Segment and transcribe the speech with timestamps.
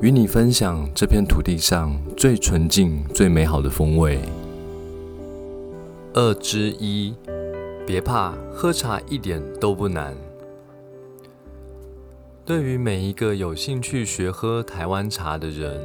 [0.00, 4.18] 与你分享这片土地上最纯净、最美好的风味。
[6.12, 7.14] 二之一，
[7.86, 10.16] 别怕，喝茶一点都不难。
[12.44, 15.80] 对于每一个有兴趣学喝台湾茶的人，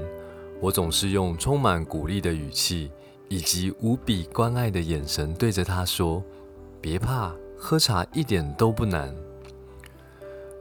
[0.60, 2.90] 我总是用充满鼓励的语气
[3.28, 6.24] 以及无比关爱的眼神对着他说
[6.82, 9.16] ：“别怕，喝茶一点都不难。”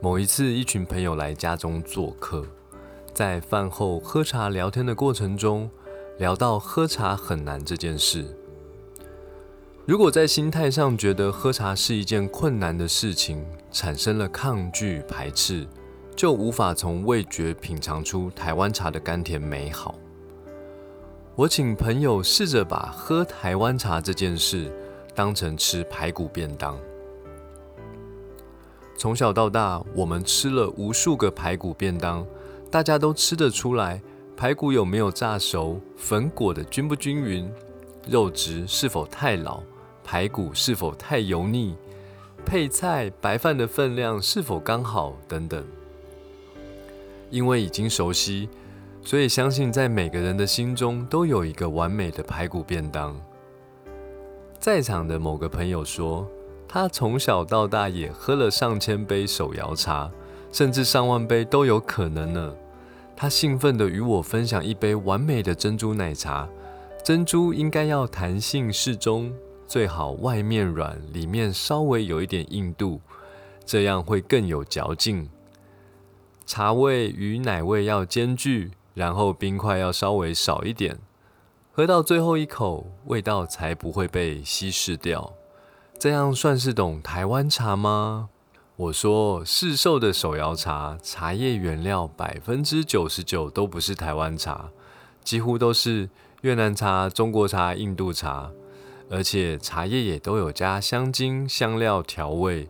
[0.02, 2.44] 某一次，一群朋友来家中做客。
[3.18, 5.68] 在饭后喝茶聊天的过程中，
[6.18, 8.24] 聊到喝茶很难这件事。
[9.84, 15.66] 如果在心态上觉得喝茶是一件困难的事情，产生了抗拒排斥，
[16.14, 19.96] 就无法从味觉品尝出台湾茶的甘甜美好。
[21.34, 24.72] 我请朋友试着把喝台湾茶这件事
[25.12, 26.78] 当成吃排骨便当。
[28.96, 32.24] 从小到大，我们吃了无数个排骨便当。
[32.70, 34.00] 大家都吃得出来，
[34.36, 37.50] 排骨有没有炸熟，粉裹的均不均匀，
[38.06, 39.62] 肉质是否太老，
[40.04, 41.74] 排骨是否太油腻，
[42.44, 45.64] 配菜白饭的分量是否刚好等等。
[47.30, 48.48] 因为已经熟悉，
[49.02, 53.18] 所以相信在每个人的心中都有一个完美的排骨便当。
[54.58, 56.28] 在场的某个朋友说，
[56.66, 60.10] 他从小到大也喝了上千杯手摇茶。
[60.50, 62.54] 甚至上万杯都有可能呢。
[63.16, 66.48] 他兴奋地与我分享一杯完美的珍珠奶茶，
[67.04, 69.32] 珍珠应该要弹性适中，
[69.66, 73.00] 最好外面软，里面稍微有一点硬度，
[73.66, 75.28] 这样会更有嚼劲。
[76.46, 80.98] 茶味与奶味要兼具，然后冰块要稍微少一点，
[81.72, 85.34] 喝到最后一口，味道才不会被稀释掉。
[85.98, 88.28] 这样算是懂台湾茶吗？
[88.78, 94.70] 我说，市售的手摇茶，茶叶原料百分之九十九都不是台湾茶，
[95.24, 96.08] 几乎都是
[96.42, 98.52] 越南茶、中国茶、印度茶，
[99.10, 102.68] 而且茶叶也都有加香精、香料调味，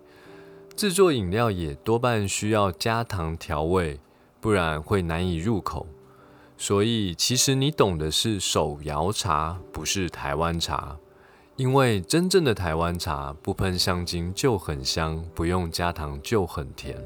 [0.75, 4.01] 制作饮料也多半需要加糖调味，
[4.41, 5.87] 不然会难以入口。
[6.57, 10.97] 所以，其实你懂的是手摇茶，不是台湾茶。
[11.59, 16.97] 因为真正的台湾茶不喷香精就很香，不用加糖就很甜。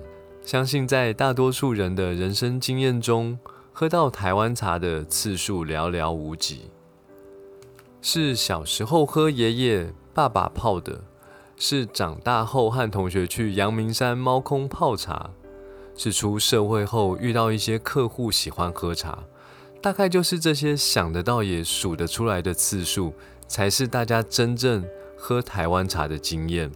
[0.44, 3.38] 相信在大多数人的人生经验中，
[3.72, 6.70] 喝到台湾茶的次数寥寥无几。
[8.02, 11.00] 是小时候喝爷爷、爸爸泡的，
[11.56, 15.30] 是长大后和同学去阳明山猫空泡茶，
[15.96, 19.20] 是出社会后遇到一些客户喜欢喝茶，
[19.80, 23.14] 大概就是这些想得到也数得出来的次数。
[23.52, 24.82] 才是大家真正
[25.14, 26.72] 喝台湾茶的经验，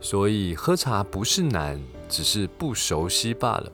[0.00, 3.72] 所以喝茶不是难，只是不熟悉罢了。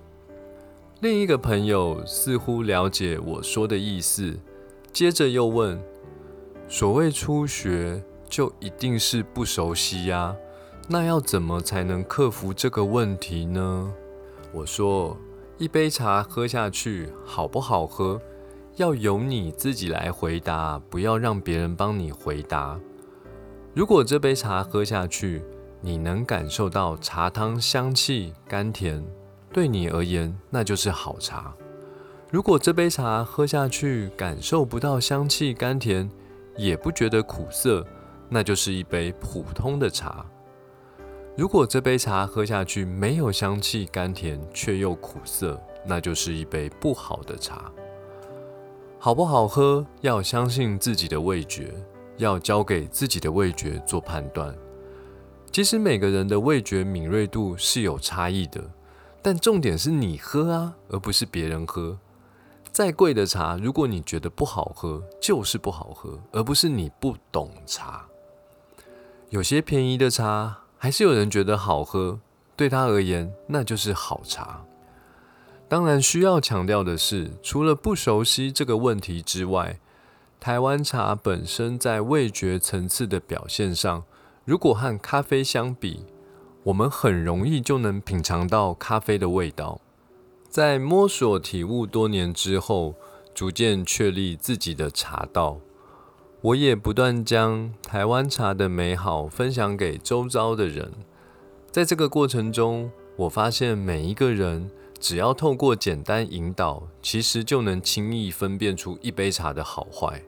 [1.00, 4.34] 另一个朋友似乎了解我说的意思，
[4.94, 5.78] 接着又问
[6.70, 10.34] ：“所谓初学，就一定是不熟悉呀？
[10.88, 13.92] 那要怎么才能克服这个问题呢？”
[14.54, 15.14] 我说
[15.58, 18.18] ：“一杯茶喝下去，好不好喝？”
[18.78, 22.78] 要由你自己来回答，不要让别人帮你回答。
[23.74, 25.42] 如果这杯茶喝下去，
[25.80, 29.04] 你能感受到茶汤香气甘甜，
[29.52, 31.52] 对你而言那就是好茶。
[32.30, 36.08] 如果这杯茶喝下去感受不到香气甘甜，
[36.56, 37.84] 也不觉得苦涩，
[38.28, 40.24] 那就是一杯普通的茶。
[41.36, 47.72] 如果这杯茶喝下去没有香气甘甜，却又苦涩，那就是一杯不好的茶。
[49.00, 51.72] 好不好喝，要相信自己的味觉，
[52.16, 54.52] 要交给自己的味觉做判断。
[55.52, 58.60] 其实每个人的味觉敏锐度是有差异的，
[59.22, 61.96] 但重点是你喝啊，而不是别人喝。
[62.72, 68.04] 再贵的茶，如果你觉得不好喝，就是不好喝，而不是你不懂茶。
[69.30, 72.18] 有些便宜的茶，还是有人觉得好喝，
[72.56, 74.64] 对他而言，那就是好茶。
[75.68, 79.78] 当然，需要强调的是，除了不熟悉这个问题之外，
[80.40, 84.04] 台湾茶本身在味觉层次的表现上，
[84.46, 86.06] 如果和咖啡相比，
[86.62, 89.80] 我们很容易就能品尝到咖啡的味道。
[90.48, 92.94] 在摸索体悟多年之后，
[93.34, 95.58] 逐渐确立自己的茶道。
[96.40, 100.92] 我也不断将台湾茶的美好分享给周遭的人。
[101.70, 110.22] 在这个过程中，我发现每一个人只要透过简单引导，其实就能轻易分辨出一杯茶的好坏。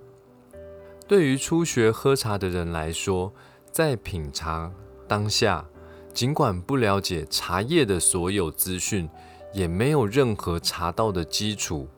[1.09, 3.33] 对于初学喝茶的人来说，
[3.73, 4.73] 在品茶
[5.09, 5.67] 当下，
[6.15, 9.09] 尽管不了解茶叶的所有资讯，
[9.53, 11.89] 也没有任何茶道的基础，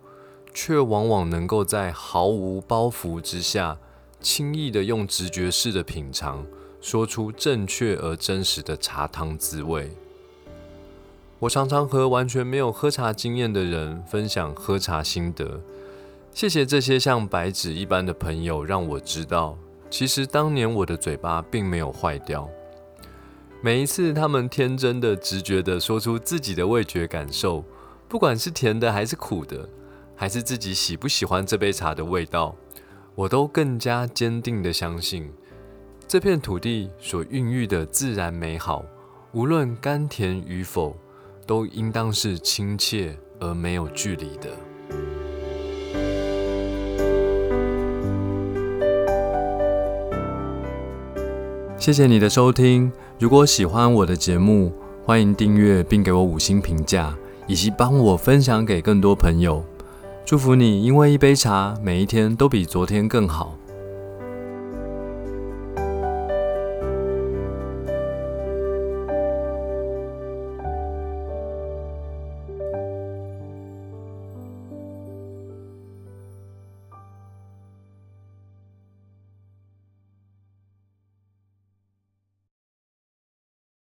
[0.55, 3.79] 却往往能够在毫无包袱之下。
[4.21, 6.47] 轻易的用直觉式的品尝，
[6.81, 9.91] 说出正确而真实的茶汤滋味。
[11.43, 15.61] 我常常和完全没有喝茶经验的人分享喝茶心得。
[16.33, 19.59] 谢谢这些像白纸一般的朋友，让我知道，
[19.91, 22.49] 其实当年我的嘴巴并没有坏掉。
[23.61, 27.65] 每一次他们天真的、直觉的说出自己的味觉感受，
[28.09, 29.69] 不管是甜的还是苦的，
[30.15, 32.55] 还是自己喜不喜欢这杯茶的味道。
[33.17, 35.29] 我都更加坚定地相信，
[36.07, 38.85] 这片土地所孕育的自然美好，
[39.33, 40.97] 无论甘甜与否，
[41.47, 44.51] 都应当是亲切而没有距离的。
[51.79, 52.93] 谢谢你的收听。
[53.19, 54.73] 如果喜欢我的节目，
[55.05, 57.17] 欢迎订阅并给我五星评价，
[57.49, 59.65] 以及帮我分享给更多朋友。
[60.25, 63.59] 祝福你，因为一杯茶，每一天都比昨天更好。